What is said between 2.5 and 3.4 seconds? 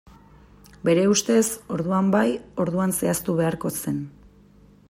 orduan zehaztu